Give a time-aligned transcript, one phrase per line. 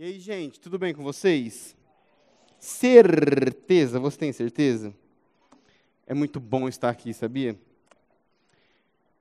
[0.00, 1.76] E aí, gente, tudo bem com vocês?
[2.56, 4.94] Certeza, você tem certeza?
[6.06, 7.58] É muito bom estar aqui, sabia?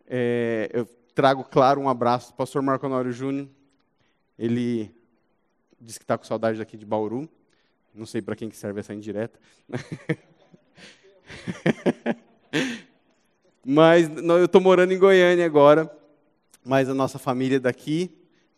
[0.07, 0.85] É, eu
[1.15, 3.47] trago, claro, um abraço para o pastor Marco Honório Júnior.
[4.37, 4.91] Ele
[5.81, 7.27] disse que está com saudade daqui de Bauru.
[7.91, 9.39] Não sei para quem que serve essa indireta.
[13.65, 15.91] mas eu estou morando em Goiânia agora,
[16.63, 18.15] mas a nossa família é daqui,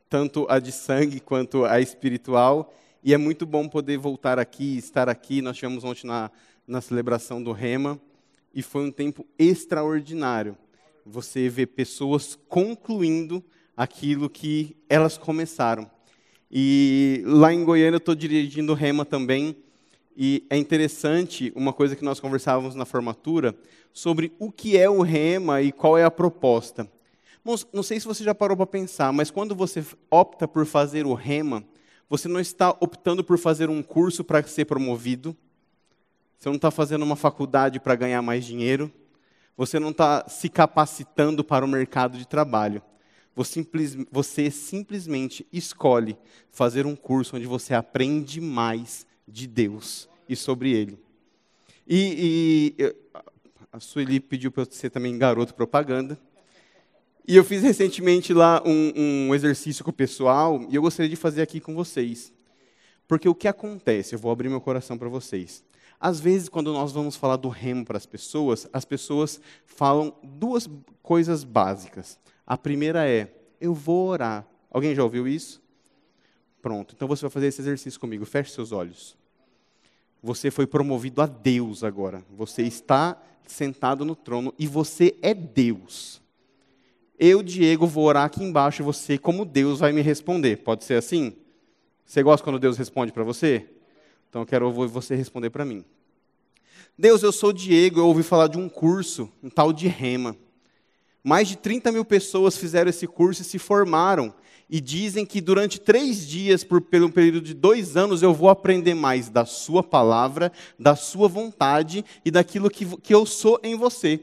[0.09, 2.73] tanto a de sangue quanto a espiritual.
[3.03, 5.41] E é muito bom poder voltar aqui, estar aqui.
[5.41, 6.31] Nós tivemos ontem na,
[6.67, 7.99] na celebração do Rema
[8.53, 10.57] e foi um tempo extraordinário.
[11.05, 13.43] Você vê pessoas concluindo
[13.77, 15.89] aquilo que elas começaram.
[16.51, 19.55] E lá em Goiânia eu estou dirigindo o Rema também.
[20.17, 23.55] E é interessante uma coisa que nós conversávamos na formatura
[23.93, 26.89] sobre o que é o Rema e qual é a proposta.
[27.43, 31.13] Não sei se você já parou para pensar, mas quando você opta por fazer o
[31.13, 31.63] rema,
[32.09, 35.35] você não está optando por fazer um curso para ser promovido,
[36.37, 38.91] você não está fazendo uma faculdade para ganhar mais dinheiro,
[39.55, 42.81] você não está se capacitando para o mercado de trabalho.
[43.35, 43.65] Você,
[44.11, 46.17] você simplesmente escolhe
[46.51, 50.99] fazer um curso onde você aprende mais de Deus e sobre Ele.
[51.87, 52.95] E, e
[53.71, 56.19] a Sueli pediu para eu ser também garoto propaganda.
[57.29, 61.15] E eu fiz recentemente lá um, um exercício com o pessoal e eu gostaria de
[61.15, 62.33] fazer aqui com vocês.
[63.07, 65.63] Porque o que acontece, eu vou abrir meu coração para vocês.
[65.99, 70.67] Às vezes, quando nós vamos falar do remo para as pessoas, as pessoas falam duas
[71.03, 72.17] coisas básicas.
[72.47, 73.31] A primeira é:
[73.61, 74.43] eu vou orar.
[74.71, 75.61] Alguém já ouviu isso?
[76.63, 78.25] Pronto, então você vai fazer esse exercício comigo.
[78.25, 79.15] Feche seus olhos.
[80.23, 82.25] Você foi promovido a Deus agora.
[82.35, 86.19] Você está sentado no trono e você é Deus
[87.19, 90.57] eu, Diego, vou orar aqui embaixo e você, como Deus, vai me responder.
[90.57, 91.35] Pode ser assim?
[92.05, 93.67] Você gosta quando Deus responde para você?
[94.29, 95.83] Então eu quero ouvir você responder para mim.
[96.97, 100.33] Deus, eu sou Diego, eu ouvi falar de um curso, um tal de Rema.
[101.21, 104.33] Mais de 30 mil pessoas fizeram esse curso e se formaram.
[104.69, 108.93] E dizem que durante três dias, por pelo período de dois anos, eu vou aprender
[108.93, 114.21] mais da Sua palavra, da Sua vontade e daquilo que, que eu sou em você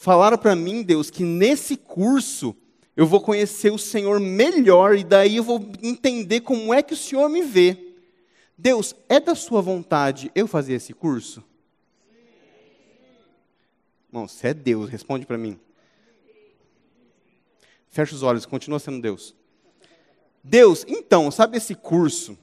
[0.00, 2.54] falaram para mim, Deus, que nesse curso
[2.96, 6.96] eu vou conhecer o Senhor melhor e daí eu vou entender como é que o
[6.96, 7.94] Senhor me vê.
[8.56, 11.44] Deus, é da sua vontade eu fazer esse curso?
[14.08, 15.58] Irmão, se é Deus, responde para mim.
[17.88, 19.34] Fecha os olhos, continua sendo Deus.
[20.42, 22.38] Deus, então, sabe esse curso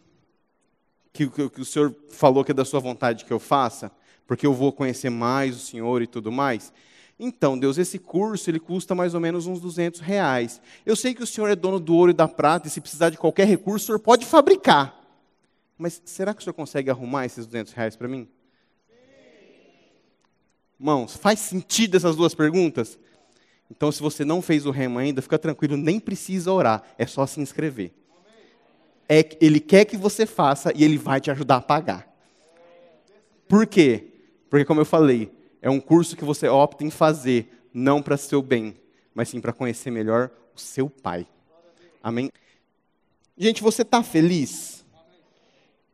[1.11, 3.91] que, que, que, o Senhor falou que é da sua vontade que eu faça?
[4.27, 6.73] Porque eu vou conhecer mais o Senhor e tudo mais?
[7.19, 10.61] Então, Deus, esse curso ele custa mais ou menos uns 200 reais.
[10.85, 13.09] Eu sei que o Senhor é dono do ouro e da prata, e se precisar
[13.09, 14.99] de qualquer recurso, o Senhor pode fabricar.
[15.77, 18.27] Mas será que o Senhor consegue arrumar esses 200 reais para mim?
[20.79, 22.99] Irmãos, faz sentido essas duas perguntas?
[23.69, 27.25] Então, se você não fez o remo ainda, fica tranquilo, nem precisa orar, é só
[27.25, 27.93] se inscrever.
[29.07, 32.07] É, ele quer que você faça e ele vai te ajudar a pagar.
[33.47, 34.07] Por quê?
[34.49, 35.31] Porque, como eu falei,
[35.63, 38.75] é um curso que você opta em fazer, não para seu bem,
[39.15, 41.25] mas sim para conhecer melhor o seu Pai.
[42.03, 42.29] Amém?
[43.37, 44.85] Gente, você está feliz?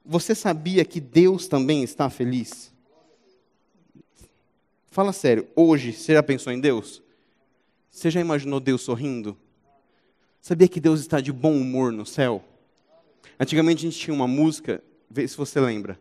[0.04, 2.74] Você sabia que Deus também está feliz?
[4.90, 7.04] Fala sério, hoje você já pensou em Deus?
[7.92, 9.38] Você já imaginou Deus sorrindo?
[10.42, 12.44] Sabia que Deus está de bom humor no céu?
[13.40, 16.00] Antigamente a gente tinha uma música, vê se você lembra.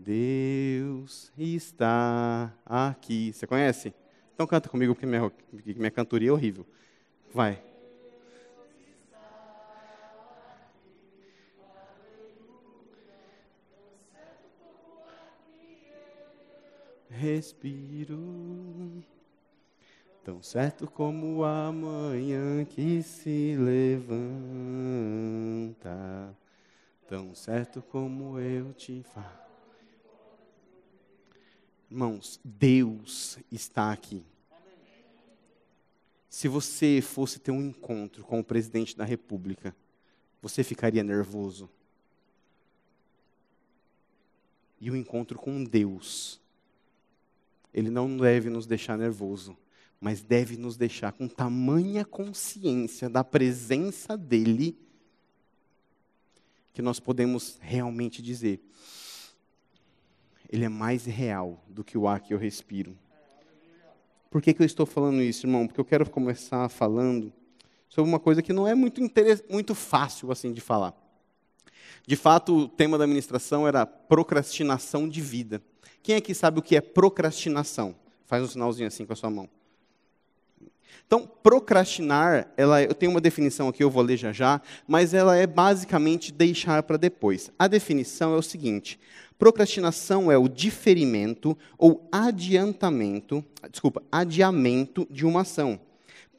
[0.00, 3.32] Deus está aqui.
[3.32, 3.94] Você conhece?
[4.34, 5.30] Então canta comigo, porque minha,
[5.76, 6.66] minha cantoria é horrível.
[7.34, 7.62] Vai.
[17.10, 18.16] Respiro,
[20.24, 24.24] tão certo como a manhã que se levanta,
[27.06, 29.49] tão certo como eu te faço.
[31.90, 34.24] Irmãos, Deus está aqui.
[36.28, 39.74] Se você fosse ter um encontro com o presidente da República,
[40.40, 41.68] você ficaria nervoso?
[44.80, 46.40] E o encontro com Deus,
[47.74, 49.56] ele não deve nos deixar nervoso,
[50.00, 54.78] mas deve nos deixar com tamanha consciência da presença dele,
[56.72, 58.62] que nós podemos realmente dizer:
[60.50, 62.98] ele é mais real do que o ar que eu respiro.
[64.28, 65.66] Por que, que eu estou falando isso, irmão?
[65.66, 67.32] Porque eu quero começar falando
[67.88, 69.00] sobre uma coisa que não é muito,
[69.48, 70.94] muito fácil assim de falar.
[72.06, 75.62] De fato, o tema da ministração era procrastinação de vida.
[76.02, 77.94] Quem aqui sabe o que é procrastinação?
[78.24, 79.48] Faz um sinalzinho assim com a sua mão.
[81.06, 85.36] Então, procrastinar, ela, eu tenho uma definição aqui, eu vou ler já já, mas ela
[85.36, 87.50] é basicamente deixar para depois.
[87.58, 88.98] A definição é o seguinte:
[89.38, 95.80] procrastinação é o diferimento ou adiantamento, desculpa, adiamento de uma ação.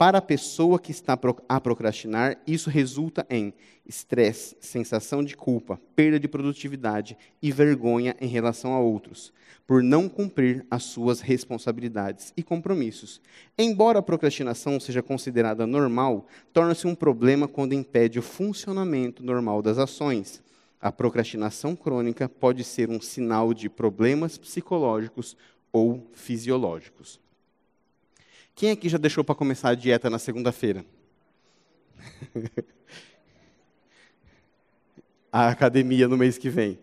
[0.02, 1.16] Para a pessoa que está
[1.48, 3.54] a procrastinar, isso resulta em
[3.86, 9.32] estresse, sensação de culpa, perda de produtividade e vergonha em relação a outros,
[9.68, 13.22] por não cumprir as suas responsabilidades e compromissos.
[13.56, 19.78] Embora a procrastinação seja considerada normal, torna-se um problema quando impede o funcionamento normal das
[19.78, 20.42] ações.
[20.82, 25.38] A procrastinação crônica pode ser um sinal de problemas psicológicos
[25.72, 27.21] ou fisiológicos.
[28.62, 30.86] Quem aqui já deixou para começar a dieta na segunda-feira?
[35.34, 36.78] a academia no mês que vem.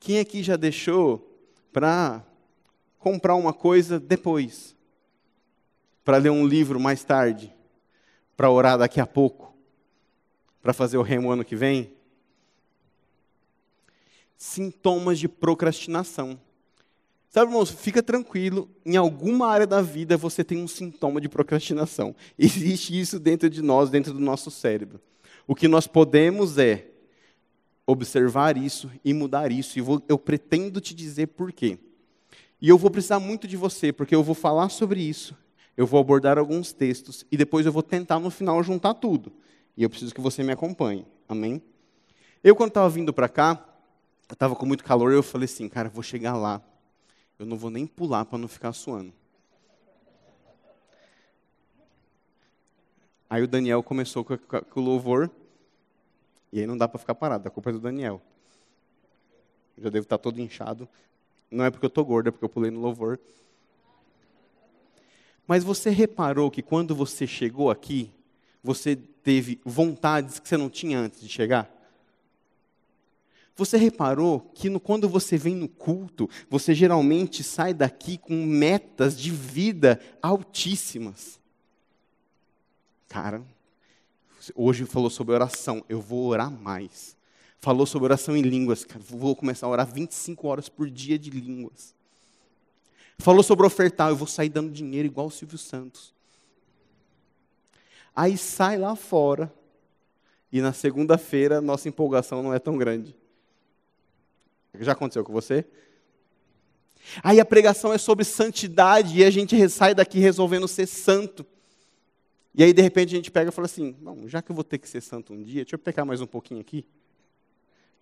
[0.00, 1.40] Quem aqui já deixou
[1.72, 2.20] para
[2.98, 4.74] comprar uma coisa depois?
[6.04, 7.54] Para ler um livro mais tarde?
[8.36, 9.56] Para orar daqui a pouco?
[10.60, 11.92] Para fazer o remo ano que vem?
[14.36, 16.40] Sintomas de procrastinação.
[17.30, 22.16] Sabe, irmãos, fica tranquilo, em alguma área da vida você tem um sintoma de procrastinação.
[22.38, 25.00] Existe isso dentro de nós, dentro do nosso cérebro.
[25.46, 26.86] O que nós podemos é
[27.86, 29.78] observar isso e mudar isso.
[29.78, 31.78] E eu pretendo te dizer por quê.
[32.60, 35.36] E eu vou precisar muito de você, porque eu vou falar sobre isso,
[35.76, 39.30] eu vou abordar alguns textos e depois eu vou tentar no final juntar tudo.
[39.76, 41.06] E eu preciso que você me acompanhe.
[41.28, 41.62] Amém?
[42.42, 43.64] Eu, quando estava vindo para cá,
[44.28, 46.60] eu estava com muito calor, eu falei assim, cara, vou chegar lá
[47.38, 49.12] eu não vou nem pular para não ficar suando.
[53.30, 55.30] Aí o Daniel começou com, o louvor,
[56.50, 58.20] e aí não dá para ficar parado, a culpa é do Daniel.
[59.76, 60.88] Já devo estar todo inchado.
[61.50, 63.20] Não é porque eu estou gordo, é porque eu pulei no louvor.
[65.46, 68.10] Mas você reparou que quando você chegou aqui,
[68.62, 71.70] você teve vontades que você não tinha antes de chegar?
[73.58, 79.18] Você reparou que no, quando você vem no culto, você geralmente sai daqui com metas
[79.18, 81.40] de vida altíssimas?
[83.08, 83.42] Cara,
[84.54, 87.16] hoje falou sobre oração, eu vou orar mais.
[87.58, 91.28] Falou sobre oração em línguas, cara, vou começar a orar 25 horas por dia de
[91.28, 91.96] línguas.
[93.18, 96.14] Falou sobre ofertar, eu vou sair dando dinheiro igual o Silvio Santos.
[98.14, 99.52] Aí sai lá fora,
[100.52, 103.16] e na segunda-feira nossa empolgação não é tão grande.
[104.78, 105.64] Já aconteceu com você?
[107.22, 111.44] Aí a pregação é sobre santidade e a gente sai daqui resolvendo ser santo.
[112.54, 114.64] E aí, de repente, a gente pega e fala assim: Bom, já que eu vou
[114.64, 116.84] ter que ser santo um dia, deixa eu pecar mais um pouquinho aqui.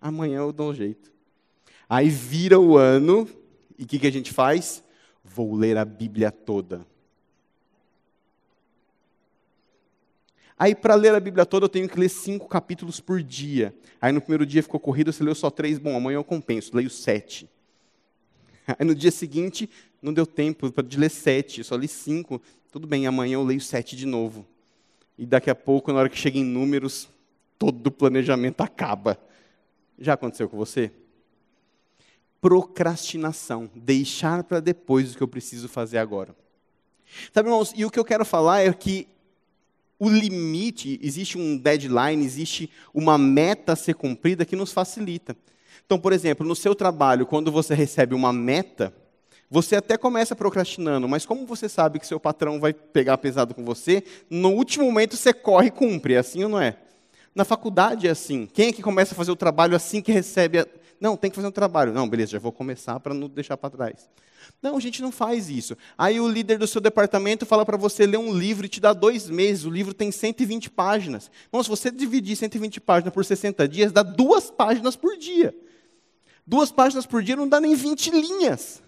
[0.01, 1.11] Amanhã eu dou um jeito.
[1.89, 3.27] Aí vira o ano,
[3.77, 4.83] e o que, que a gente faz?
[5.23, 6.85] Vou ler a Bíblia toda.
[10.59, 13.75] Aí, para ler a Bíblia toda, eu tenho que ler cinco capítulos por dia.
[14.01, 15.77] Aí, no primeiro dia ficou corrido, você leu só três.
[15.77, 17.47] Bom, amanhã eu compenso, leio sete.
[18.67, 19.69] Aí, no dia seguinte,
[20.01, 22.41] não deu tempo de ler sete, só li cinco.
[22.71, 24.47] Tudo bem, amanhã eu leio sete de novo.
[25.17, 27.07] E daqui a pouco, na hora que chega em números,
[27.57, 29.19] todo o planejamento acaba.
[29.97, 30.91] Já aconteceu com você?
[32.41, 36.35] Procrastinação, deixar para depois o que eu preciso fazer agora.
[37.33, 39.07] Sabe, irmãos, e o que eu quero falar é que
[39.99, 45.35] o limite, existe um deadline, existe uma meta a ser cumprida que nos facilita.
[45.85, 48.93] Então, por exemplo, no seu trabalho, quando você recebe uma meta,
[49.49, 53.63] você até começa procrastinando, mas como você sabe que seu patrão vai pegar pesado com
[53.63, 56.75] você, no último momento você corre e cumpre, é assim ou não é?
[57.33, 58.47] Na faculdade é assim.
[58.51, 60.65] Quem é que começa a fazer o trabalho assim que recebe.
[60.99, 61.93] Não, tem que fazer um trabalho.
[61.93, 64.09] Não, beleza, já vou começar para não deixar para trás.
[64.61, 65.77] Não, a gente não faz isso.
[65.97, 68.93] Aí o líder do seu departamento fala para você ler um livro e te dá
[68.93, 69.65] dois meses.
[69.65, 71.29] O livro tem 120 páginas.
[71.51, 75.55] Bom, se você dividir 120 páginas por 60 dias, dá duas páginas por dia.
[76.45, 78.81] Duas páginas por dia não dá nem 20 linhas.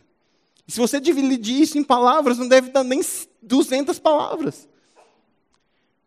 [0.68, 3.02] E se você dividir isso em palavras, não deve dar nem
[3.42, 4.68] 200 palavras.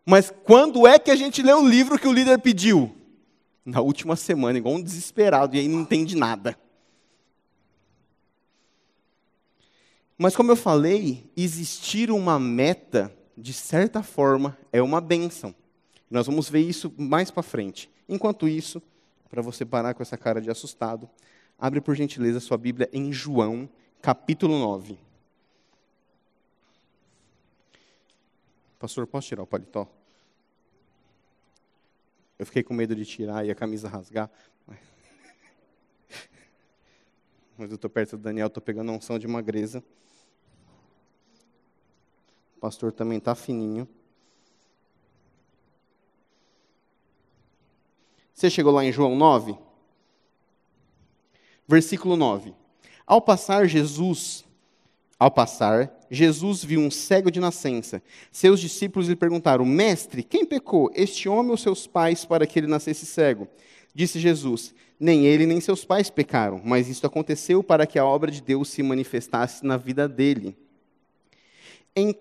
[0.04, 2.92] Mas quando é que a gente lê o livro que o líder pediu?
[3.64, 6.58] Na última semana, igual um desesperado, e aí não entende nada.
[10.18, 15.54] Mas, como eu falei, existir uma meta, de certa forma, é uma bênção.
[16.10, 17.90] Nós vamos ver isso mais para frente.
[18.08, 18.82] Enquanto isso,
[19.30, 21.08] para você parar com essa cara de assustado,
[21.58, 23.68] abre por gentileza sua Bíblia em João,
[24.00, 24.98] capítulo 9.
[28.78, 29.88] Pastor, posso tirar o paletó?
[32.38, 34.30] Eu fiquei com medo de tirar e a camisa rasgar.
[37.56, 39.84] Mas eu estou perto do Daniel, estou pegando a unção de magreza.
[42.56, 43.88] O pastor também está fininho.
[48.34, 49.56] Você chegou lá em João 9?
[51.68, 52.52] Versículo 9.
[53.06, 54.44] Ao passar Jesus,
[55.22, 58.02] ao passar, Jesus viu um cego de nascença.
[58.32, 62.66] Seus discípulos lhe perguntaram: Mestre, quem pecou, este homem ou seus pais, para que ele
[62.66, 63.46] nascesse cego?
[63.94, 68.32] Disse Jesus: Nem ele nem seus pais pecaram, mas isto aconteceu para que a obra
[68.32, 70.56] de Deus se manifestasse na vida dele.
[71.94, 72.16] Em,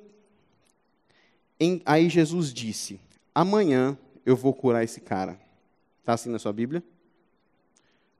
[1.60, 3.00] em, aí Jesus disse:
[3.34, 5.40] Amanhã eu vou curar esse cara.
[6.02, 6.84] Está assim na sua Bíblia?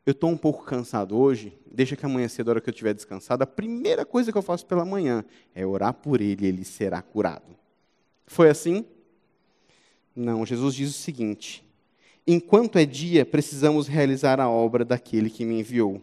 [0.06, 2.94] Eu estou um pouco cansado hoje, deixa que amanhã cedo, a hora que eu estiver
[2.94, 7.02] descansado, a primeira coisa que eu faço pela manhã é orar por ele, ele será
[7.02, 7.56] curado.
[8.26, 8.86] Foi assim?
[10.16, 11.64] Não, Jesus diz o seguinte:
[12.26, 16.02] Enquanto é dia, precisamos realizar a obra daquele que me enviou.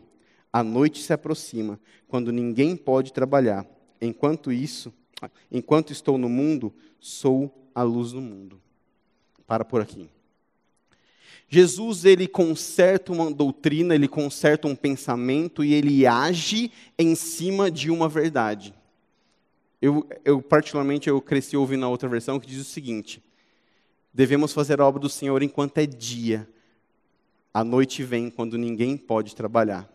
[0.52, 3.66] A noite se aproxima, quando ninguém pode trabalhar.
[4.00, 4.92] Enquanto isso,
[5.50, 8.60] enquanto estou no mundo, sou a luz do mundo.
[9.46, 10.08] Para por aqui.
[11.48, 17.90] Jesus ele conserta uma doutrina, ele conserta um pensamento e ele age em cima de
[17.90, 18.74] uma verdade.
[19.80, 23.22] Eu, eu particularmente eu cresci ouvindo a outra versão que diz o seguinte:
[24.12, 26.48] devemos fazer a obra do Senhor enquanto é dia.
[27.54, 29.88] A noite vem quando ninguém pode trabalhar.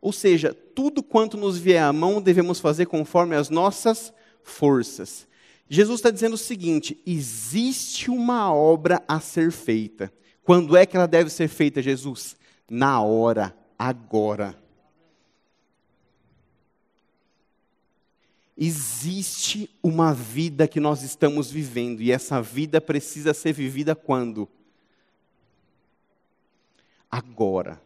[0.00, 4.12] Ou seja, tudo quanto nos vier à mão devemos fazer conforme as nossas
[4.42, 5.26] forças.
[5.68, 10.12] Jesus está dizendo o seguinte: existe uma obra a ser feita.
[10.50, 12.36] Quando é que ela deve ser feita, Jesus?
[12.68, 14.60] Na hora, agora.
[18.58, 24.48] Existe uma vida que nós estamos vivendo e essa vida precisa ser vivida quando?
[27.08, 27.80] Agora.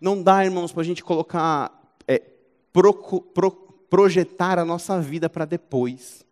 [0.00, 1.70] Não dá, irmãos, para a gente colocar,
[2.08, 2.18] é,
[2.72, 3.50] pro, pro,
[3.90, 6.24] projetar a nossa vida para depois.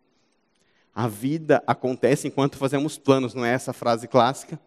[0.95, 4.59] A vida acontece enquanto fazemos planos, não é essa frase clássica?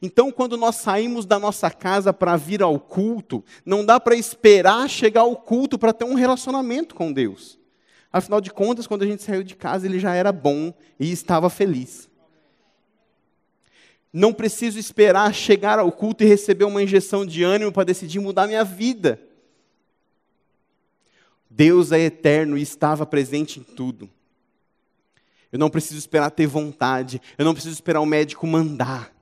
[0.00, 4.88] Então, quando nós saímos da nossa casa para vir ao culto, não dá para esperar
[4.88, 7.58] chegar ao culto para ter um relacionamento com Deus.
[8.12, 11.50] Afinal de contas, quando a gente saiu de casa, ele já era bom e estava
[11.50, 12.08] feliz.
[14.12, 18.46] Não preciso esperar chegar ao culto e receber uma injeção de ânimo para decidir mudar
[18.46, 19.20] minha vida.
[21.50, 24.08] Deus é eterno e estava presente em tudo.
[25.50, 29.13] Eu não preciso esperar ter vontade, eu não preciso esperar o médico mandar.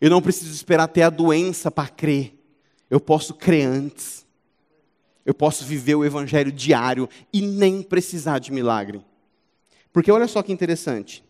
[0.00, 2.38] Eu não preciso esperar ter a doença para crer.
[2.90, 4.26] Eu posso crer antes.
[5.24, 9.04] Eu posso viver o evangelho diário e nem precisar de milagre.
[9.92, 11.23] Porque olha só que interessante.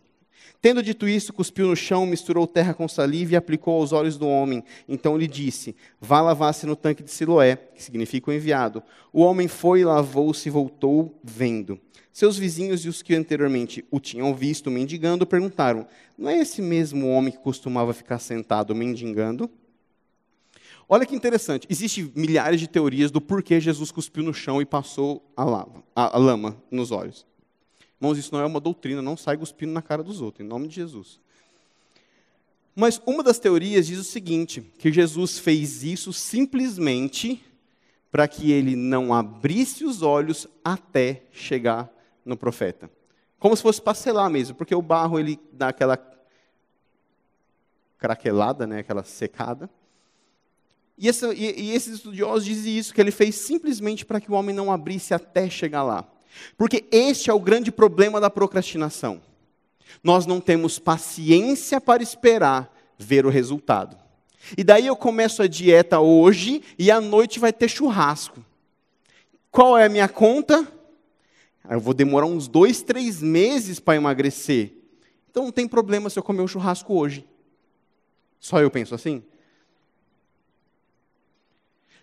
[0.65, 4.27] Tendo dito isso, cuspiu no chão, misturou terra com saliva e aplicou aos olhos do
[4.27, 4.63] homem.
[4.89, 8.81] Então lhe disse: Vá lavar-se no tanque de Siloé, que significa o enviado.
[9.13, 11.79] O homem foi, lavou-se e voltou vendo.
[12.11, 15.85] Seus vizinhos e os que anteriormente o tinham visto mendigando perguntaram:
[16.17, 19.47] Não é esse mesmo homem que costumava ficar sentado mendigando?
[20.89, 25.31] Olha que interessante, existem milhares de teorias do porquê Jesus cuspiu no chão e passou
[25.37, 27.23] a, lava, a, a lama nos olhos.
[27.99, 30.67] Irmãos, isso não é uma doutrina, não sai cuspindo na cara dos outros, em nome
[30.67, 31.19] de Jesus.
[32.75, 37.43] Mas uma das teorias diz o seguinte: que Jesus fez isso simplesmente
[38.11, 41.89] para que ele não abrisse os olhos até chegar
[42.23, 42.89] no profeta.
[43.39, 45.97] Como se fosse para selar mesmo, porque o barro ele dá aquela
[47.97, 49.69] craquelada, né, aquela secada.
[50.97, 54.55] E, e, e esses estudiosos dizem isso, que ele fez simplesmente para que o homem
[54.55, 56.07] não abrisse até chegar lá.
[56.57, 59.21] Porque este é o grande problema da procrastinação.
[60.03, 63.97] Nós não temos paciência para esperar ver o resultado.
[64.57, 68.43] E daí eu começo a dieta hoje e à noite vai ter churrasco.
[69.49, 70.67] Qual é a minha conta?
[71.69, 74.73] Eu vou demorar uns dois, três meses para emagrecer.
[75.31, 77.25] Então não tem problema se eu comer um churrasco hoje.
[78.39, 79.23] Só eu penso assim?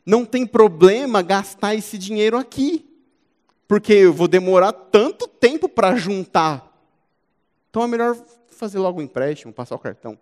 [0.04, 2.91] Não tem problema gastar esse dinheiro aqui.
[3.72, 6.78] Porque eu vou demorar tanto tempo para juntar.
[7.70, 8.14] Então é melhor
[8.48, 10.18] fazer logo um empréstimo, passar o cartão.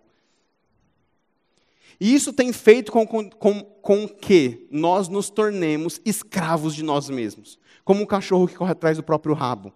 [1.99, 7.59] E isso tem feito com, com, com, que nós nos tornemos escravos de nós mesmos
[7.85, 9.73] como um cachorro que corre atrás do próprio rabo.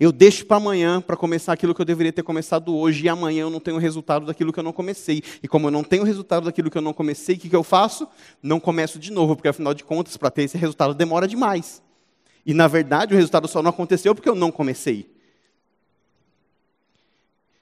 [0.00, 3.42] Eu deixo para amanhã para começar aquilo que eu deveria ter começado hoje, e amanhã
[3.42, 5.22] eu não tenho resultado daquilo que eu não comecei.
[5.42, 7.62] E como eu não tenho resultado daquilo que eu não comecei, o que, que eu
[7.62, 8.08] faço?
[8.42, 11.82] Não começo de novo, porque afinal de contas, para ter esse resultado demora demais.
[12.44, 15.10] E na verdade, o resultado só não aconteceu porque eu não comecei.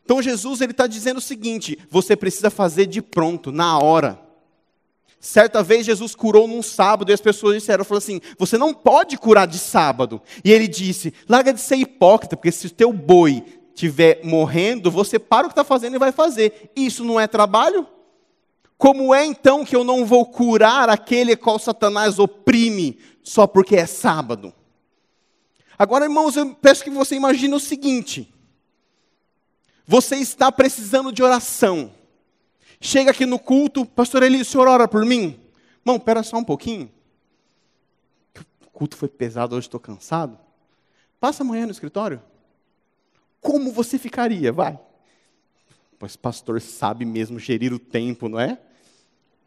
[0.04, 4.20] Então Jesus ele está dizendo o seguinte: você precisa fazer de pronto, na hora.
[5.20, 9.18] Certa vez Jesus curou num sábado e as pessoas disseram, falou assim, você não pode
[9.18, 10.22] curar de sábado.
[10.42, 13.44] E ele disse, larga de ser hipócrita, porque se o teu boi
[13.75, 16.72] estiver morrendo, você para o que está fazendo e vai fazer.
[16.75, 17.87] Isso não é trabalho?
[18.78, 23.84] Como é então que eu não vou curar aquele qual Satanás oprime só porque é
[23.84, 24.54] sábado?
[25.80, 28.30] Agora, irmãos, eu peço que você imagine o seguinte:
[29.87, 31.94] você está precisando de oração.
[32.78, 35.40] Chega aqui no culto, pastor Eli, o senhor ora por mim?
[35.80, 36.92] Irmão, espera só um pouquinho.
[38.66, 40.38] O culto foi pesado, hoje estou cansado.
[41.18, 42.22] Passa amanhã no escritório.
[43.40, 44.52] Como você ficaria?
[44.52, 44.78] Vai.
[45.99, 48.60] Pois pastor sabe mesmo gerir o tempo, não é?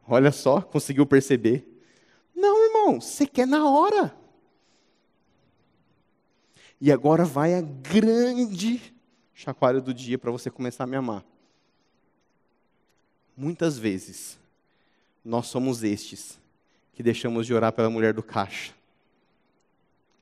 [0.07, 1.79] Olha só, conseguiu perceber.
[2.35, 4.22] Não, irmão, você quer na hora.
[6.85, 8.93] E agora vai a grande
[9.33, 11.23] chacoalho do dia para você começar a me amar.
[13.37, 14.37] Muitas vezes,
[15.23, 16.37] nós somos estes
[16.91, 18.73] que deixamos de orar pela mulher do caixa.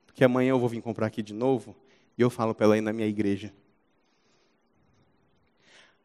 [0.05, 1.75] Porque amanhã eu vou vir comprar aqui de novo
[2.15, 3.51] e eu falo para ela ir na minha igreja.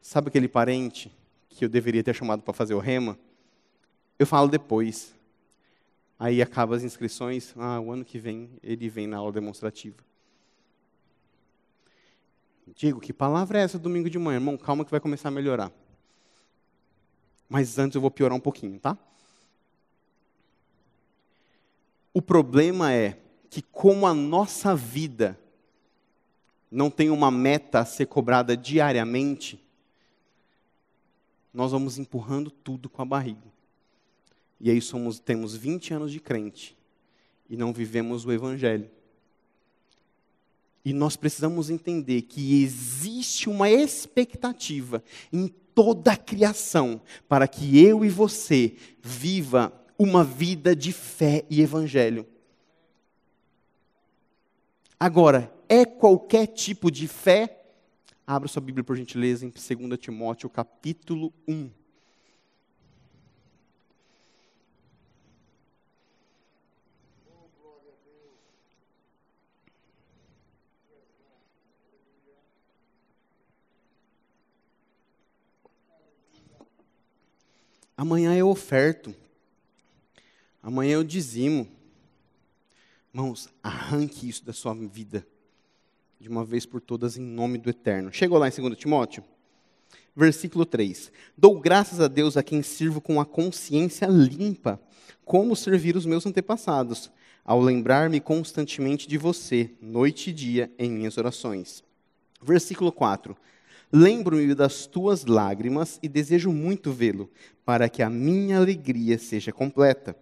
[0.01, 1.15] Sabe aquele parente
[1.49, 3.15] que eu deveria ter chamado para fazer o rema?
[4.17, 5.13] Eu falo depois.
[6.17, 10.07] Aí acaba as inscrições, ah, o ano que vem ele vem na aula demonstrativa.
[12.75, 14.37] Digo, que palavra é essa domingo de manhã?
[14.37, 15.71] Irmão, calma que vai começar a melhorar.
[17.49, 18.97] Mas antes eu vou piorar um pouquinho, tá?
[22.13, 23.17] O problema é
[23.49, 25.39] que, como a nossa vida
[26.69, 29.63] não tem uma meta a ser cobrada diariamente,
[31.53, 33.47] nós vamos empurrando tudo com a barriga.
[34.59, 36.77] E aí somos, temos 20 anos de crente
[37.49, 38.89] e não vivemos o Evangelho.
[40.83, 48.03] E nós precisamos entender que existe uma expectativa em toda a criação para que eu
[48.03, 52.25] e você viva uma vida de fé e evangelho.
[54.99, 57.65] Agora, é qualquer tipo de fé?
[58.25, 61.69] Abra sua Bíblia, por gentileza, em 2 Timóteo, capítulo 1.
[77.97, 79.13] Amanhã eu oferto.
[80.61, 81.67] Amanhã eu dizimo.
[83.11, 85.25] Irmãos, arranque isso da sua vida.
[86.19, 88.13] De uma vez por todas, em nome do Eterno.
[88.13, 89.23] Chegou lá em 2 Timóteo?
[90.15, 91.11] Versículo 3.
[91.35, 94.79] Dou graças a Deus a quem sirvo com a consciência limpa,
[95.25, 97.11] como servir os meus antepassados,
[97.43, 101.83] ao lembrar-me constantemente de você, noite e dia, em minhas orações.
[102.41, 103.35] Versículo 4.
[103.91, 107.29] Lembro-me das tuas lágrimas e desejo muito vê-lo,
[107.63, 110.15] para que a minha alegria seja completa.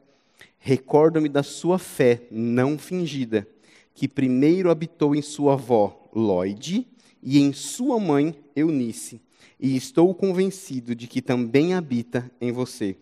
[0.60, 3.48] Recordo-me da sua fé não fingida,
[3.94, 6.88] que primeiro habitou em sua avó, Lloyd,
[7.22, 9.20] e em sua mãe, Eunice,
[9.60, 12.96] e estou convencido de que também habita em você.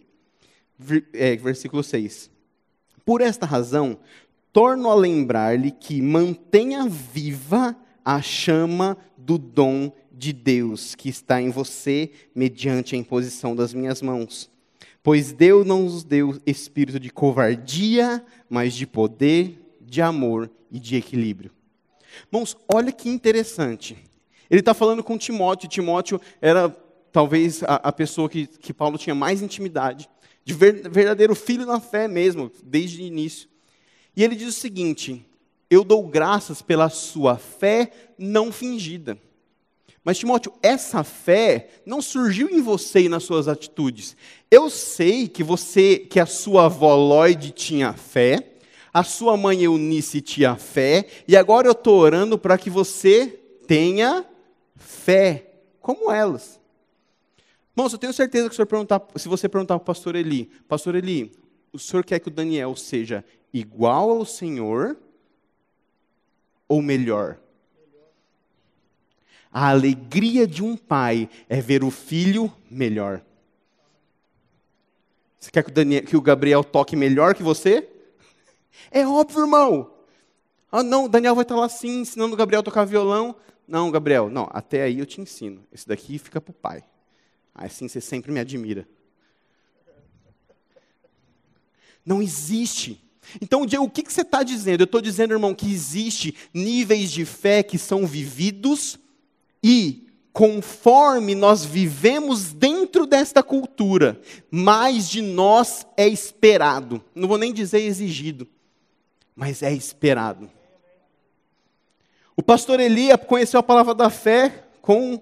[1.14, 2.32] É, versículo 6.
[3.06, 3.98] Por esta razão,
[4.54, 11.50] torno a lembrar-lhe que mantenha viva a chama do dom de Deus que está em
[11.50, 14.50] você mediante a imposição das minhas mãos.
[15.02, 20.96] Pois Deus não nos deu espírito de covardia, mas de poder, de amor e de
[20.96, 21.52] equilíbrio.
[22.32, 23.98] Irmãos, olha que interessante.
[24.50, 25.68] Ele está falando com Timóteo.
[25.68, 26.70] Timóteo era
[27.12, 30.10] talvez a, a pessoa que, que Paulo tinha mais intimidade,
[30.46, 33.50] de ver, verdadeiro filho na fé mesmo, desde o início.
[34.16, 35.26] E ele diz o seguinte:
[35.70, 39.18] Eu dou graças pela sua fé não fingida.
[40.04, 44.18] Mas, Timóteo, essa fé não surgiu em você e nas suas atitudes.
[44.52, 48.56] Eu sei que você, que a sua avó Lloyd tinha fé,
[48.94, 53.28] a sua mãe Eunice tinha fé, e agora eu estou orando para que você
[53.66, 54.26] tenha
[54.76, 56.60] fé, como elas.
[57.76, 61.32] Irmãos, eu tenho certeza que se você perguntar para o pastor Eli, pastor Eli,
[61.72, 64.96] o senhor quer que o Daniel seja igual ao Senhor
[66.68, 67.40] ou melhor?
[69.54, 73.22] A alegria de um pai é ver o filho melhor.
[75.40, 77.88] Você quer que o, Daniel, que o Gabriel toque melhor que você?
[78.90, 79.94] É óbvio, irmão.
[80.72, 83.36] Ah, não, o Daniel vai estar lá assim, ensinando o Gabriel a tocar violão.
[83.68, 85.64] Não, Gabriel, não, até aí eu te ensino.
[85.72, 86.84] Esse daqui fica para o pai.
[87.54, 88.88] Assim você sempre me admira.
[92.04, 93.00] Não existe.
[93.40, 94.82] Então, o que, que você está dizendo?
[94.82, 98.98] Eu estou dizendo, irmão, que existe níveis de fé que são vividos
[99.64, 104.20] e conforme nós vivemos dentro desta cultura,
[104.52, 107.02] mais de nós é esperado.
[107.14, 108.48] Não vou nem dizer exigido,
[109.36, 110.50] mas é esperado.
[112.36, 115.22] O pastor Elia conheceu a palavra da fé com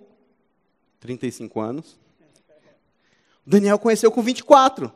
[1.02, 2.00] 35 anos.
[3.46, 4.92] O Daniel conheceu com 24.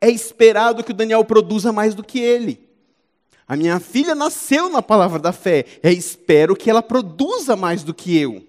[0.00, 2.61] É esperado que o Daniel produza mais do que ele.
[3.46, 5.64] A minha filha nasceu na palavra da fé.
[5.82, 8.46] É espero que ela produza mais do que eu.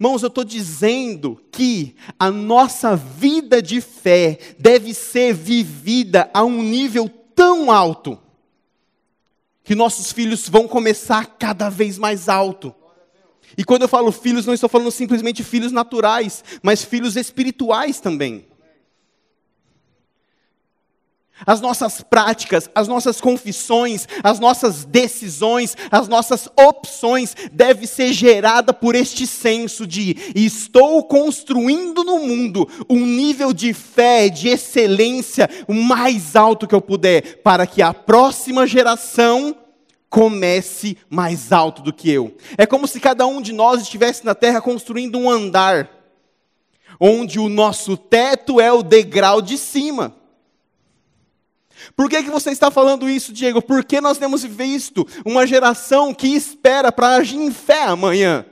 [0.00, 6.62] Irmãos, eu estou dizendo que a nossa vida de fé deve ser vivida a um
[6.62, 8.18] nível tão alto
[9.62, 12.74] que nossos filhos vão começar cada vez mais alto.
[13.56, 18.46] E quando eu falo filhos, não estou falando simplesmente filhos naturais, mas filhos espirituais também.
[21.46, 28.74] As nossas práticas, as nossas confissões, as nossas decisões, as nossas opções devem ser geradas
[28.80, 35.74] por este senso de estou construindo no mundo um nível de fé, de excelência o
[35.74, 39.56] mais alto que eu puder, para que a próxima geração
[40.12, 42.36] comece mais alto do que eu.
[42.58, 45.88] É como se cada um de nós estivesse na terra construindo um andar,
[47.00, 50.14] onde o nosso teto é o degrau de cima.
[51.96, 53.60] Por que, que você está falando isso, Diego?
[53.60, 58.46] Porque nós temos visto uma geração que espera para agir em fé amanhã.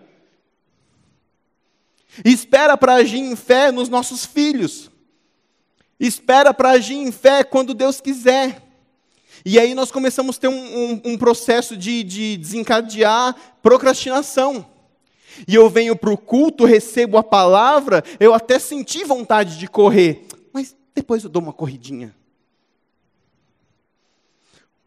[2.24, 4.90] Espera para agir em fé nos nossos filhos.
[5.98, 8.62] Espera para agir em fé quando Deus quiser.
[9.44, 14.66] E aí nós começamos a ter um, um, um processo de, de desencadear procrastinação.
[15.46, 20.26] E eu venho para o culto, recebo a palavra, eu até senti vontade de correr,
[20.52, 22.14] mas depois eu dou uma corridinha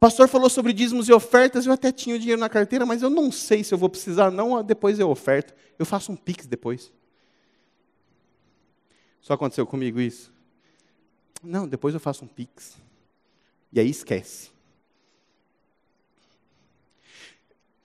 [0.04, 3.10] pastor falou sobre dízimos e ofertas, eu até tinha o dinheiro na carteira, mas eu
[3.10, 5.54] não sei se eu vou precisar, não, depois eu oferto.
[5.80, 6.92] Eu faço um pix depois.
[9.22, 10.30] Só aconteceu comigo isso?
[11.42, 12.76] Não, depois eu faço um pix.
[13.72, 14.52] E aí esquece.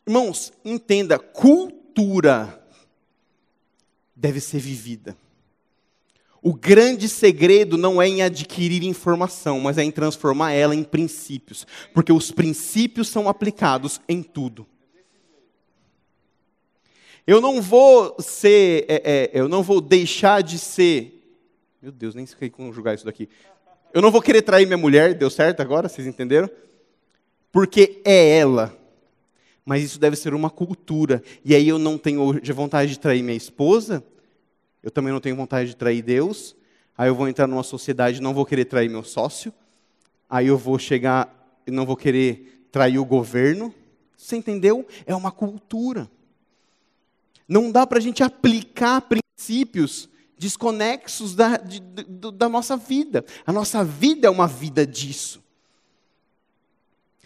[0.04, 2.68] Irmãos, entenda, cultura
[4.16, 5.16] deve ser vivida.
[6.42, 11.66] O grande segredo não é em adquirir informação, mas é em transformar ela em princípios,
[11.92, 14.66] porque os princípios são aplicados em tudo.
[17.26, 21.14] Eu não vou ser, é, é, eu não vou deixar de ser.
[21.82, 23.28] Meu Deus, nem sei conjugar isso daqui.
[23.92, 25.88] Eu não vou querer trair minha mulher, deu certo agora?
[25.88, 26.48] Vocês entenderam?
[27.52, 28.74] Porque é ela.
[29.62, 31.22] Mas isso deve ser uma cultura.
[31.44, 34.02] E aí eu não tenho vontade de trair minha esposa,
[34.82, 36.56] eu também não tenho vontade de trair Deus.
[36.96, 39.52] Aí eu vou entrar numa sociedade, não vou querer trair meu sócio.
[40.28, 43.74] Aí eu vou chegar e não vou querer trair o governo.
[44.16, 44.86] Você entendeu?
[45.06, 46.10] É uma cultura.
[47.48, 53.24] Não dá para a gente aplicar princípios desconexos da, de, de, da nossa vida.
[53.46, 55.42] A nossa vida é uma vida disso.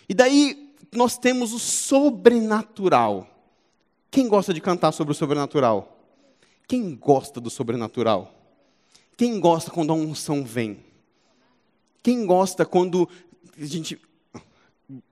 [0.09, 3.29] E daí nós temos o sobrenatural.
[4.11, 5.92] Quem gosta de cantar sobre o sobrenatural?
[6.67, 8.35] Quem gosta do sobrenatural?
[9.17, 10.85] Quem gosta quando a unção vem?
[12.03, 13.09] Quem gosta quando
[13.57, 14.01] a gente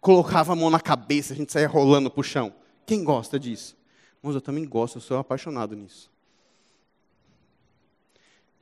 [0.01, 2.53] colocava a mão na cabeça, a gente saía rolando para o chão?
[2.87, 3.77] Quem gosta disso?
[4.23, 6.11] Mas eu também gosto, eu sou apaixonado nisso.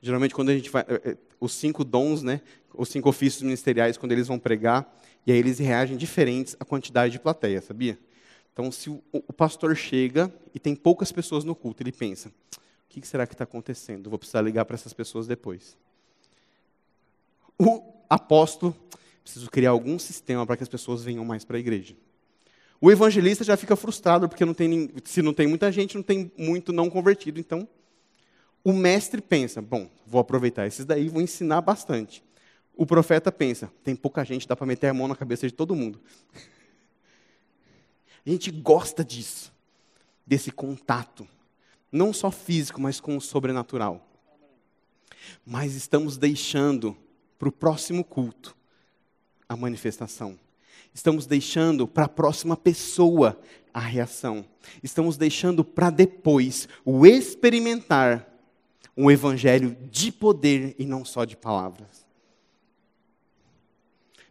[0.01, 0.83] Geralmente, quando a gente vai.
[0.87, 2.41] Eh, eh, os cinco dons, né?
[2.73, 7.11] Os cinco ofícios ministeriais, quando eles vão pregar, e aí eles reagem diferentes à quantidade
[7.11, 7.97] de plateia, sabia?
[8.53, 12.31] Então, se o pastor chega e tem poucas pessoas no culto, ele pensa:
[12.89, 14.09] o que será que está acontecendo?
[14.09, 15.77] Vou precisar ligar para essas pessoas depois.
[17.57, 18.75] O apóstolo,
[19.23, 21.95] preciso criar algum sistema para que as pessoas venham mais para a igreja.
[22.81, 26.31] O evangelista já fica frustrado, porque não tem, se não tem muita gente, não tem
[26.35, 27.39] muito não convertido.
[27.39, 27.67] Então,
[28.63, 32.23] o mestre pensa: bom, vou aproveitar esses daí, vou ensinar bastante.
[32.75, 35.75] O profeta pensa: tem pouca gente, dá para meter a mão na cabeça de todo
[35.75, 36.01] mundo.
[38.25, 39.51] A gente gosta disso,
[40.25, 41.27] desse contato
[41.91, 44.05] não só físico, mas com o sobrenatural.
[45.45, 46.95] Mas estamos deixando
[47.37, 48.55] para o próximo culto
[49.47, 50.37] a manifestação.
[50.93, 53.39] Estamos deixando para a próxima pessoa
[53.73, 54.45] a reação.
[54.83, 58.27] Estamos deixando para depois o experimentar
[58.95, 62.05] um evangelho de poder e não só de palavras.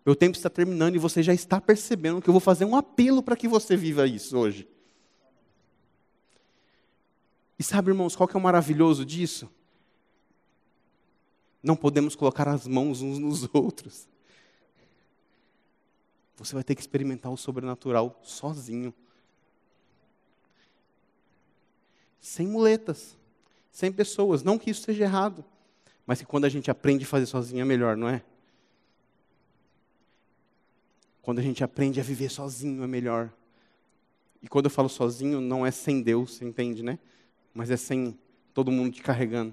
[0.04, 3.22] Meu tempo está terminando e você já está percebendo que eu vou fazer um apelo
[3.22, 4.68] para que você viva isso hoje.
[7.58, 9.50] E sabe, irmãos, qual que é o maravilhoso disso?
[11.62, 14.06] Não podemos colocar as mãos uns nos outros.
[16.36, 18.94] Você vai ter que experimentar o sobrenatural sozinho.
[22.28, 23.16] sem muletas,
[23.70, 24.42] sem pessoas.
[24.42, 25.44] Não que isso seja errado,
[26.06, 28.22] mas que quando a gente aprende a fazer sozinho é melhor, não é?
[31.22, 33.32] Quando a gente aprende a viver sozinho é melhor.
[34.42, 36.98] E quando eu falo sozinho, não é sem Deus, entende, né?
[37.58, 38.16] Mas é sem
[38.54, 39.52] todo mundo te carregando.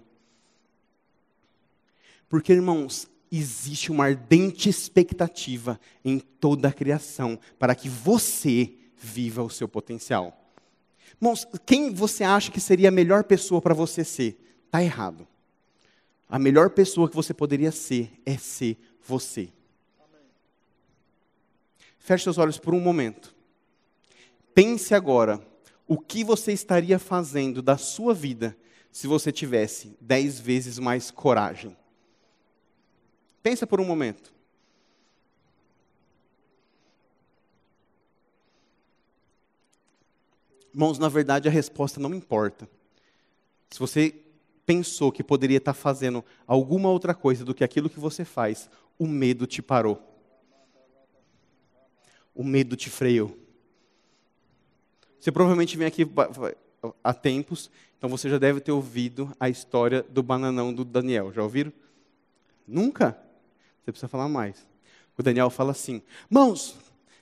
[2.30, 9.50] Porque, irmãos, existe uma ardente expectativa em toda a criação para que você viva o
[9.50, 10.40] seu potencial.
[11.20, 14.40] Irmãos, quem você acha que seria a melhor pessoa para você ser?
[14.68, 15.28] Está errado.
[16.30, 19.50] A melhor pessoa que você poderia ser é ser você.
[21.98, 23.36] Feche seus olhos por um momento.
[24.54, 25.44] Pense agora
[25.88, 28.58] o que você estaria fazendo da sua vida
[28.92, 31.76] se você tivesse dez vezes mais coragem.
[33.44, 34.34] Pensa por um momento.
[40.74, 42.68] Irmãos, na verdade a resposta não importa.
[43.70, 44.16] Se você
[44.66, 49.08] pensou que poderia estar fazendo alguma outra coisa do que aquilo que você faz, o
[49.08, 50.02] medo te parou.
[52.34, 53.45] O medo te freou.
[55.20, 56.08] Você provavelmente vem aqui
[57.04, 61.32] há tempos, então você já deve ter ouvido a história do bananão do Daniel.
[61.34, 61.74] Já ouviram?
[62.68, 63.18] Nunca?
[63.84, 64.68] Você precisa falar mais.
[65.18, 66.78] O Daniel fala assim: Mãos,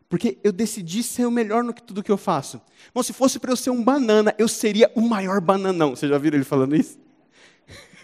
[0.10, 2.62] porque eu decidi ser o melhor no que tudo que eu faço.
[2.94, 5.96] Mãos, se fosse para eu ser um banana, eu seria o maior bananão.
[5.96, 7.00] Você já viram ele falando isso?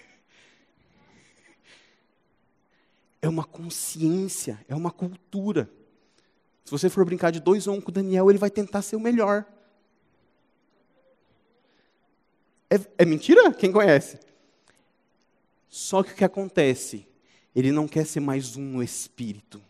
[3.21, 5.69] É uma consciência, é uma cultura.
[6.63, 8.95] Se você for brincar de dois ou um com o Daniel, ele vai tentar ser
[8.95, 9.45] o melhor.
[12.69, 13.51] É, é mentira?
[13.51, 14.19] Quem conhece?
[15.67, 17.08] Só que o que acontece?
[17.55, 19.62] Ele não quer ser mais um no espírito.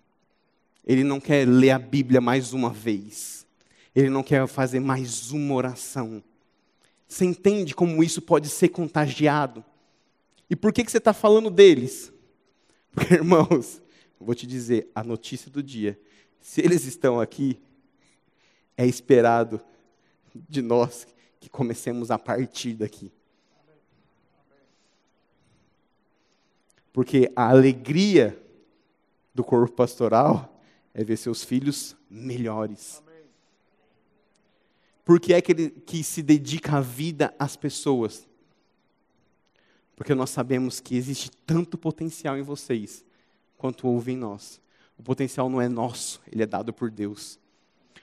[0.85, 3.47] Ele não quer ler a Bíblia mais uma vez.
[3.95, 6.23] Ele não quer fazer mais uma oração.
[7.07, 9.63] Você entende como isso pode ser contagiado?
[10.49, 12.11] E por que, que você está falando deles?
[12.91, 13.81] Porque, irmãos,
[14.19, 15.99] vou te dizer, a notícia do dia,
[16.41, 17.59] se eles estão aqui,
[18.75, 19.61] é esperado
[20.49, 21.07] de nós
[21.39, 23.11] que comecemos a partir daqui.
[26.91, 28.37] Porque a alegria
[29.33, 30.61] do corpo pastoral
[30.93, 33.01] é ver seus filhos melhores.
[35.05, 38.27] Por que é que ele que se dedica a vida às pessoas?
[39.95, 43.03] Porque nós sabemos que existe tanto potencial em vocês
[43.57, 44.61] quanto houve em nós.
[44.97, 47.39] O potencial não é nosso, ele é dado por Deus.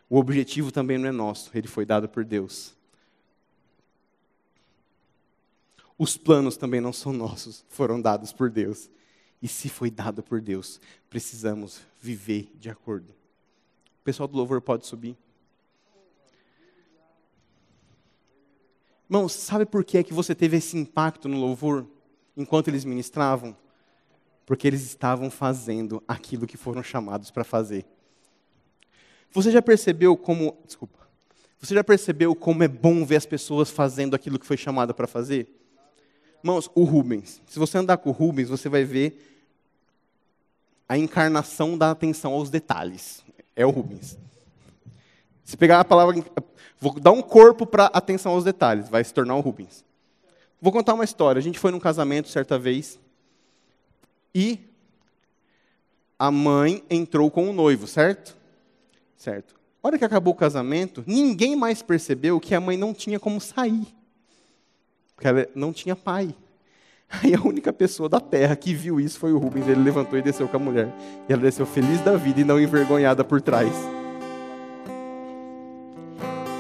[0.09, 2.76] O objetivo também não é nosso, ele foi dado por Deus.
[5.98, 8.90] Os planos também não são nossos, foram dados por Deus.
[9.40, 13.11] E se foi dado por Deus, precisamos viver de acordo.
[14.00, 15.16] O pessoal do louvor pode subir.
[19.09, 21.87] Irmãos, sabe por que é que você teve esse impacto no louvor
[22.37, 23.56] enquanto eles ministravam?
[24.44, 27.87] Porque eles estavam fazendo aquilo que foram chamados para fazer.
[29.30, 31.06] Você já percebeu como, desculpa.
[31.61, 35.06] Você já percebeu como é bom ver as pessoas fazendo aquilo que foi chamado para
[35.06, 35.48] fazer?
[36.46, 37.42] Irmãos, o Rubens.
[37.48, 39.20] Se você andar com o Rubens, você vai ver
[40.88, 43.24] a encarnação da atenção aos detalhes.
[43.56, 44.16] É o Rubens.
[45.42, 46.24] Se pegar a palavra.
[46.78, 49.85] Vou dar um corpo para atenção aos detalhes, vai se tornar o Rubens.
[50.61, 51.40] Vou contar uma história.
[51.40, 52.96] A gente foi num casamento certa vez
[54.32, 54.61] e
[56.16, 58.37] a mãe entrou com o noivo, certo?
[59.16, 59.56] Certo.
[59.82, 63.40] A hora que acabou o casamento, ninguém mais percebeu que a mãe não tinha como
[63.40, 63.95] sair.
[65.16, 66.35] Porque ela não tinha pai.
[67.09, 69.66] Aí a única pessoa da terra que viu isso foi o Rubens.
[69.66, 70.92] Ele levantou e desceu com a mulher.
[71.29, 73.72] E ela desceu feliz da vida e não envergonhada por trás.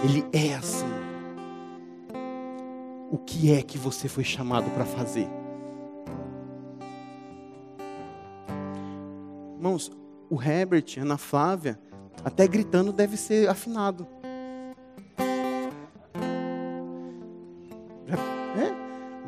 [0.02, 0.86] Ele é assim.
[3.10, 5.28] O que é que você foi chamado para fazer?
[9.56, 9.90] Irmãos,
[10.30, 11.78] o Herbert, Ana Flávia,
[12.24, 14.06] até gritando deve ser afinado.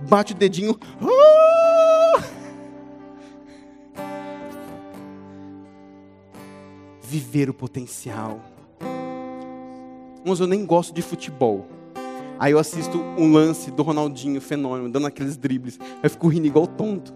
[0.08, 0.76] Bate o dedinho.
[1.00, 2.22] Ah!
[7.02, 8.40] Viver o potencial.
[10.24, 11.66] Mas eu nem gosto de futebol.
[12.38, 15.78] Aí eu assisto um lance do Ronaldinho, fenômeno, dando aqueles dribles.
[16.02, 17.12] Eu fico rindo igual tonto.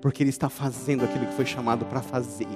[0.00, 2.48] Porque ele está fazendo aquilo que foi chamado para fazer.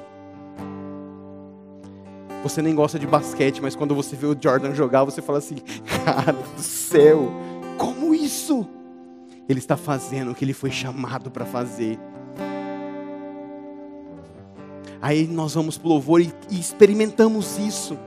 [2.43, 5.57] Você nem gosta de basquete, mas quando você vê o Jordan jogar, você fala assim:
[6.05, 7.31] Cara do céu,
[7.79, 8.67] como isso?
[9.49, 11.99] Ele está fazendo o que ele foi chamado para fazer.
[15.01, 17.99] Aí nós vamos para o louvor e, e experimentamos isso.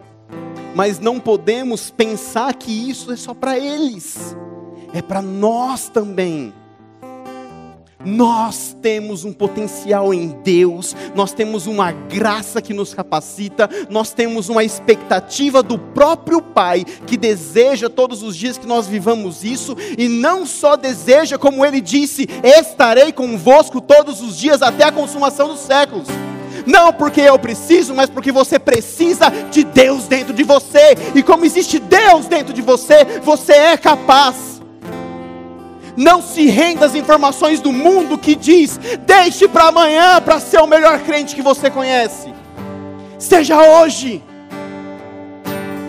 [0.73, 4.35] Mas não podemos pensar que isso é só para eles.
[4.93, 6.53] é para nós também.
[8.05, 14.47] Nós temos um potencial em Deus, nós temos uma graça que nos capacita, nós temos
[14.47, 20.07] uma expectativa do próprio Pai que deseja todos os dias que nós vivamos isso, e
[20.07, 25.61] não só deseja, como ele disse: estarei convosco todos os dias até a consumação dos
[25.61, 26.07] séculos.
[26.65, 31.45] Não porque eu preciso, mas porque você precisa de Deus dentro de você, e como
[31.45, 34.54] existe Deus dentro de você, você é capaz.
[35.97, 40.67] Não se renda às informações do mundo que diz: deixe para amanhã para ser o
[40.67, 42.33] melhor crente que você conhece.
[43.17, 44.21] Seja hoje.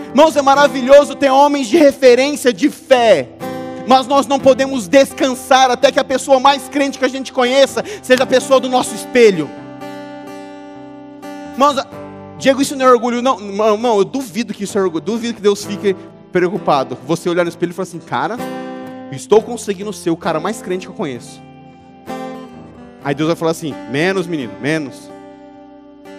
[0.09, 3.27] Irmãos, é maravilhoso ter homens de referência de fé,
[3.85, 7.83] mas nós não podemos descansar até que a pessoa mais crente que a gente conheça
[8.01, 9.47] seja a pessoa do nosso espelho.
[11.53, 11.75] Irmãos,
[12.39, 13.39] Diego, isso não é orgulho, não.
[13.39, 15.95] Não, eu duvido que isso é orgulho, duvido que Deus fique
[16.31, 16.97] preocupado.
[17.05, 18.37] Você olhar no espelho e falar assim, cara,
[19.11, 21.41] Estou conseguindo ser o cara mais crente que eu conheço.
[23.03, 25.09] Aí Deus vai falar assim: menos, menino, menos.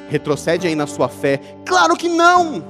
[0.08, 1.38] Retrocede aí na sua fé.
[1.66, 2.64] Claro que não!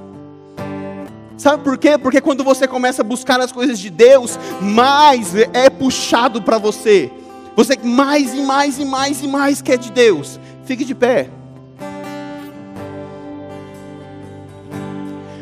[1.37, 1.97] Sabe por quê?
[1.97, 7.09] Porque quando você começa a buscar as coisas de Deus, mais é puxado para você.
[7.55, 10.37] Você mais e mais e mais e mais quer de Deus.
[10.65, 11.29] Fique de pé.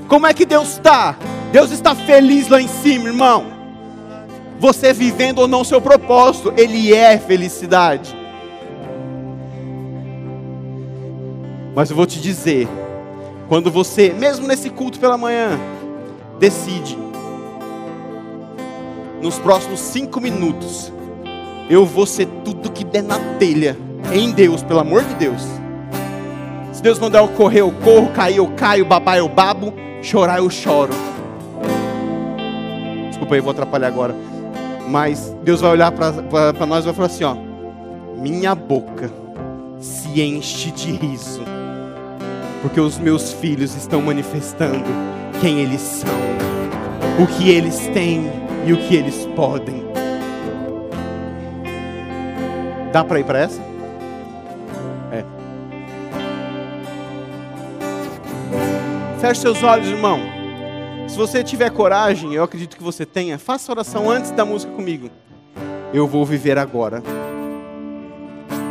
[0.07, 1.17] Como é que Deus está?
[1.51, 3.56] Deus está feliz lá em cima, irmão
[4.59, 8.15] você vivendo ou não seu propósito, Ele é felicidade.
[11.75, 12.67] Mas eu vou te dizer,
[13.47, 15.59] quando você, mesmo nesse culto pela manhã,
[16.39, 16.97] decide,
[19.21, 20.91] nos próximos cinco minutos,
[21.69, 23.77] eu vou ser tudo que der na telha,
[24.11, 25.43] em Deus, pelo amor de Deus.
[26.71, 30.49] Se Deus mandar eu correr, eu corro, cair, eu caio, babar, eu babo, chorar, eu
[30.49, 30.93] choro.
[33.09, 34.15] Desculpa aí, vou atrapalhar agora.
[34.87, 37.35] Mas Deus vai olhar para nós e vai falar assim: ó,
[38.17, 39.11] minha boca
[39.79, 41.41] se enche de riso,
[42.61, 44.85] porque os meus filhos estão manifestando
[45.41, 46.09] quem eles são,
[47.21, 48.31] o que eles têm
[48.65, 49.85] e o que eles podem.
[52.91, 53.61] Dá para ir para essa?
[55.11, 55.23] É.
[59.19, 60.36] Feche seus olhos, irmão.
[61.07, 65.09] Se você tiver coragem, eu acredito que você tenha, faça oração antes da música comigo.
[65.93, 67.01] Eu vou viver agora.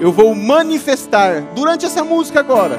[0.01, 2.79] Eu vou manifestar durante essa música agora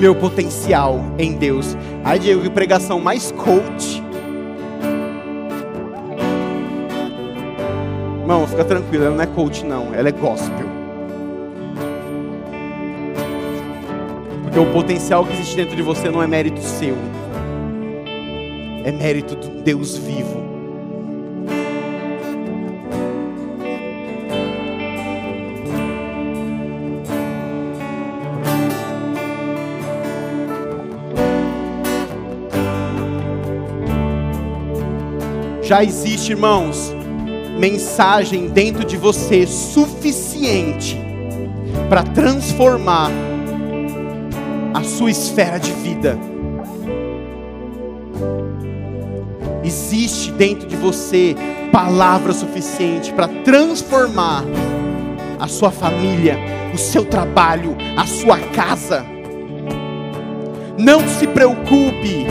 [0.00, 1.76] meu potencial em Deus.
[2.02, 4.02] Ai, Diego, que pregação mais coach.
[8.20, 10.79] Irmão, fica tranquilo, ela não é coach não, ela é gospel.
[14.50, 16.96] Porque o potencial que existe dentro de você não é mérito seu,
[18.84, 20.42] é mérito do Deus vivo.
[35.62, 36.92] Já existe, irmãos,
[37.56, 40.98] mensagem dentro de você suficiente
[41.88, 43.12] para transformar
[44.74, 46.18] a sua esfera de vida.
[49.64, 51.36] Existe dentro de você
[51.70, 54.44] palavra suficiente para transformar
[55.38, 56.36] a sua família,
[56.74, 59.04] o seu trabalho, a sua casa.
[60.76, 62.26] Não se preocupe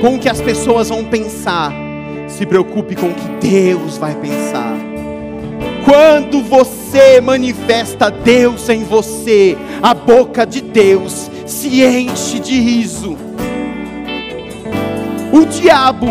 [0.00, 1.72] com o que as pessoas vão pensar,
[2.28, 4.76] se preocupe com o que Deus vai pensar.
[5.84, 6.42] Quando
[6.88, 13.14] você manifesta Deus em você, a boca de Deus se enche de riso.
[15.30, 16.06] O diabo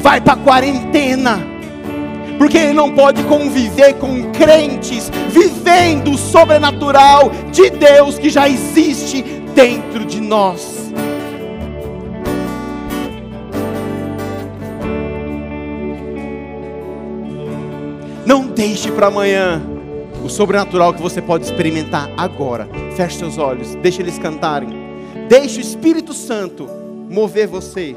[0.00, 1.46] vai para quarentena,
[2.38, 9.22] porque ele não pode conviver com crentes vivendo o sobrenatural de Deus que já existe
[9.54, 10.90] dentro de nós.
[18.24, 19.77] Não deixe para amanhã
[20.24, 22.68] o sobrenatural que você pode experimentar agora.
[22.96, 24.70] Feche seus olhos, deixe eles cantarem.
[25.28, 26.68] Deixe o Espírito Santo
[27.08, 27.94] mover você.